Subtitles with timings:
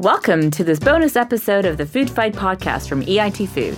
[0.00, 3.76] Welcome to this bonus episode of the Food Fight podcast from EIT Food.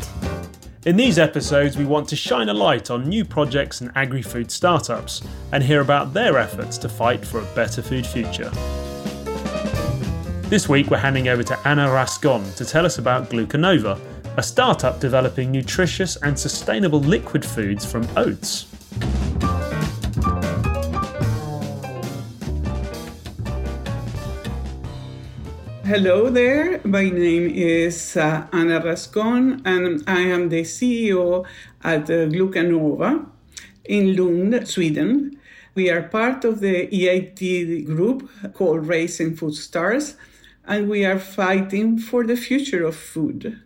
[0.86, 4.48] In these episodes, we want to shine a light on new projects and agri food
[4.48, 8.50] startups and hear about their efforts to fight for a better food future.
[10.48, 14.00] This week, we're handing over to Ana Rascón to tell us about Glucanova,
[14.36, 18.71] a startup developing nutritious and sustainable liquid foods from oats.
[25.92, 26.80] Hello there.
[26.84, 31.44] My name is uh, Ana Rascón, and I am the CEO
[31.84, 33.26] at uh, Glucanova
[33.84, 35.38] in Lund, Sweden.
[35.74, 40.16] We are part of the EIT group called Rising Food Stars,
[40.64, 43.60] and we are fighting for the future of food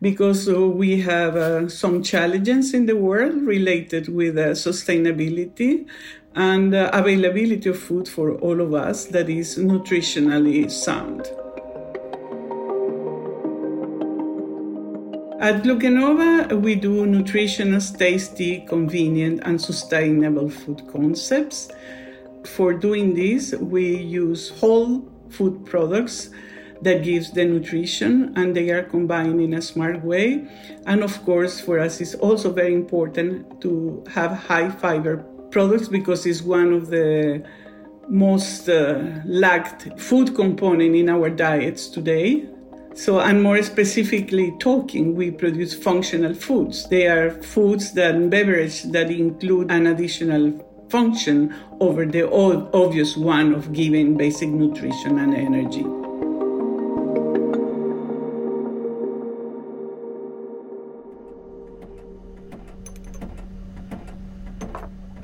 [0.00, 5.86] because uh, we have uh, some challenges in the world related with uh, sustainability
[6.34, 11.22] and availability of food for all of us that is nutritionally sound.
[15.40, 21.70] At Glucanova, we do nutritious, tasty, convenient, and sustainable food concepts.
[22.44, 26.30] For doing this, we use whole food products
[26.82, 30.46] that gives the nutrition and they are combined in a smart way.
[30.86, 35.18] And of course, for us, it's also very important to have high fiber
[35.50, 37.44] products because it's one of the
[38.08, 42.46] most uh, lacked food component in our diets today.
[42.94, 46.88] So, and more specifically talking, we produce functional foods.
[46.88, 53.72] They are foods that beverage that include an additional function over the obvious one of
[53.72, 55.99] giving basic nutrition and energy.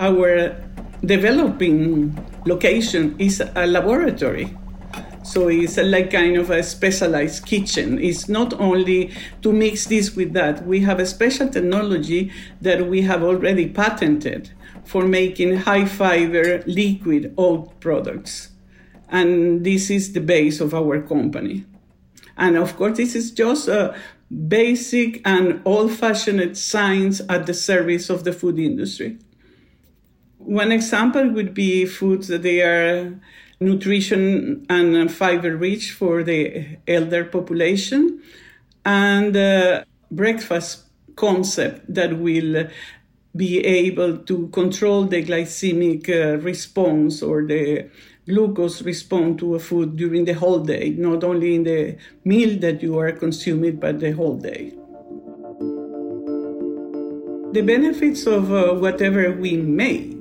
[0.07, 0.55] Our
[1.05, 2.15] developing
[2.47, 4.49] location is a laboratory
[5.27, 7.99] so it's like kind of a specialized kitchen.
[7.99, 9.11] It's not only
[9.43, 10.65] to mix this with that.
[10.65, 12.31] We have a special technology
[12.61, 14.51] that we have already patented
[14.85, 18.51] for making high fiber liquid oat products.
[19.09, 21.67] And this is the base of our company.
[22.37, 23.97] And of course, this is just a
[24.31, 29.19] basic and old fashioned science at the service of the food industry.
[30.47, 33.21] One example would be foods that they are
[33.59, 38.23] nutrition and fiber rich for the elder population,
[38.85, 40.85] and a breakfast
[41.17, 42.69] concept that will
[43.35, 47.91] be able to control the glycemic uh, response or the
[48.29, 52.83] glucose response to a food during the whole day, not only in the meal that
[52.83, 54.73] you are consuming, but the whole day.
[57.53, 60.16] The benefits of uh, whatever we make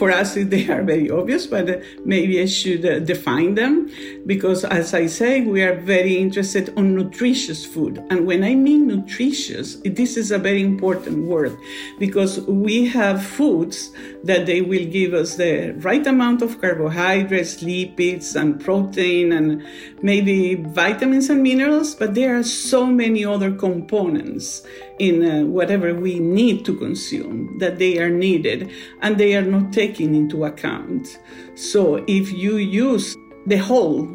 [0.00, 3.90] for us they are very obvious, but uh, maybe I should uh, define them.
[4.26, 8.02] Because, as I say, we are very interested on nutritious food.
[8.10, 11.54] And when I mean nutritious, this is a very important word.
[11.98, 13.90] Because we have foods
[14.24, 19.62] that they will give us the right amount of carbohydrates, lipids, and protein, and
[20.02, 24.62] maybe vitamins and minerals, but there are so many other components
[24.98, 28.70] in uh, whatever we need to consume that they are needed.
[29.00, 31.18] And they are not taken into account.
[31.54, 34.06] So if you use the whole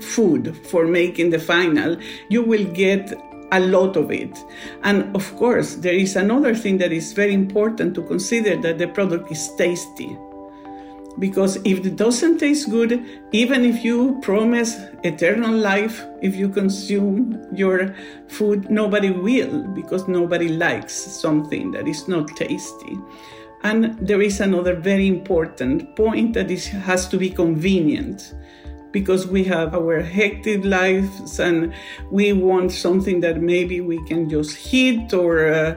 [0.00, 1.96] food for making the final,
[2.28, 3.14] you will get
[3.52, 4.36] a lot of it.
[4.82, 8.88] And of course, there is another thing that is very important to consider that the
[8.88, 10.18] product is tasty
[11.18, 17.40] because if it doesn't taste good, even if you promise eternal life, if you consume
[17.54, 17.94] your
[18.28, 22.98] food, nobody will because nobody likes something that is not tasty.
[23.64, 28.34] And there is another very important point that it has to be convenient
[28.92, 31.74] because we have our hectic lives and
[32.12, 35.76] we want something that maybe we can just heat or uh,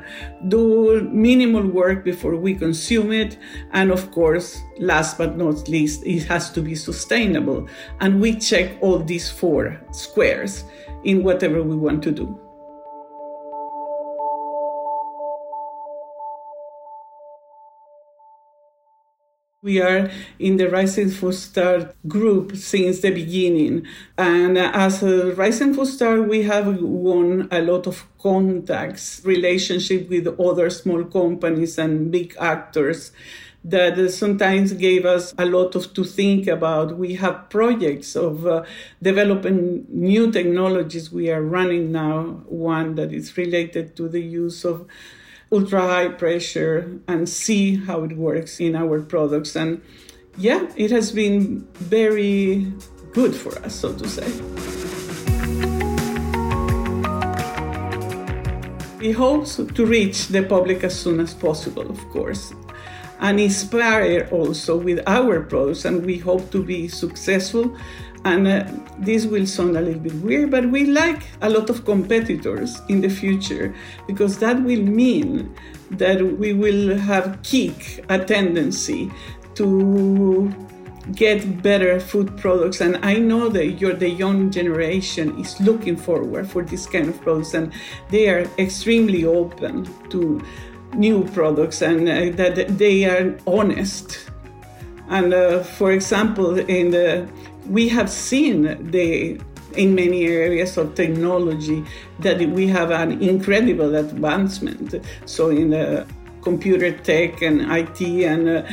[0.50, 3.38] do minimal work before we consume it.
[3.72, 7.68] And of course, last but not least, it has to be sustainable.
[8.01, 10.66] And we check all these four squares
[11.04, 12.46] in whatever we want to do.
[19.63, 23.88] We are in the Rising Food Star group since the beginning.
[24.15, 30.27] And as a Rising Food Star, we have won a lot of contacts, relationship with
[30.39, 33.12] other small companies and big actors
[33.63, 36.95] that sometimes gave us a lot of to think about.
[36.95, 38.63] We have projects of uh,
[39.01, 41.12] developing new technologies.
[41.12, 44.88] We are running now one that is related to the use of
[45.51, 49.55] ultra high pressure and see how it works in our products.
[49.55, 49.81] And
[50.38, 52.71] yeah, it has been very
[53.13, 54.29] good for us, so to say.
[58.99, 62.53] We hope to reach the public as soon as possible, of course,
[63.19, 65.85] and inspire also with our products.
[65.85, 67.75] And we hope to be successful
[68.25, 68.66] and uh,
[69.00, 73.02] this will sound a little bit weird, but we like a lot of competitors in
[73.02, 73.74] the future
[74.08, 75.56] because that will mean
[75.92, 79.12] that we will have kick a tendency
[79.56, 80.54] to
[81.14, 82.81] get better food products.
[82.81, 87.22] And i know that you're the young generation is looking forward for this kind of
[87.22, 87.72] products and
[88.10, 90.42] they are extremely open to
[90.96, 94.30] new products and uh, that they are honest
[95.09, 97.27] and uh, for example in the
[97.69, 99.39] we have seen the
[99.75, 101.83] in many areas of technology
[102.19, 104.95] that we have an incredible advancement
[105.25, 106.06] so in the
[106.42, 108.63] computer tech and it and uh,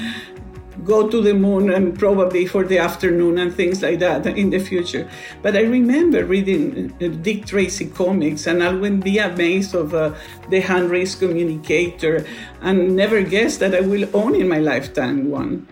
[0.83, 4.59] go to the moon and probably for the afternoon and things like that in the
[4.59, 5.09] future.
[5.43, 10.15] But I remember reading uh, Dick Tracy comics and I would be amazed of uh,
[10.51, 12.27] the hand raised communicator
[12.61, 15.67] and never guess that I will own in my lifetime one.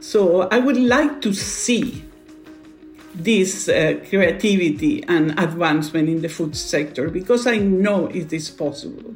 [0.00, 2.04] So I would like to see
[3.18, 9.14] this uh, creativity and advancement in the food sector because I know it is possible.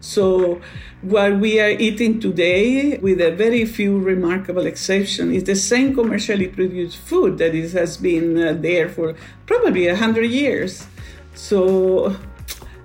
[0.00, 0.60] So,
[1.02, 6.48] what we are eating today, with a very few remarkable exceptions, is the same commercially
[6.48, 9.14] produced food that is, has been uh, there for
[9.46, 10.86] probably a 100 years.
[11.34, 12.16] So,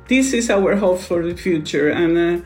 [0.07, 1.89] this is our hope for the future.
[1.89, 2.45] And uh,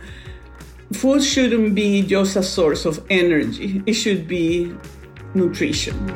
[0.94, 4.74] food shouldn't be just a source of energy, it should be
[5.34, 6.08] nutrition.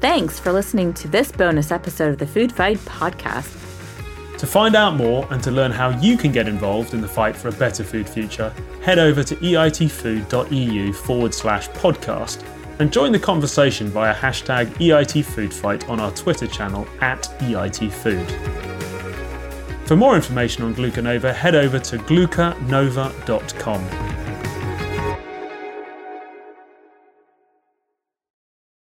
[0.00, 3.60] Thanks for listening to this bonus episode of the Food Fight podcast.
[4.38, 7.34] To find out more and to learn how you can get involved in the fight
[7.34, 8.52] for a better food future,
[8.82, 12.44] head over to eitfood.eu forward slash podcast
[12.78, 18.30] and join the conversation via hashtag EITFoodFight on our Twitter channel at EITFood.
[19.86, 24.03] For more information on Glucanova, head over to glucanova.com.